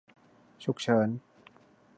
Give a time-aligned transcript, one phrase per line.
[0.63, 1.09] ฉุกเฉิน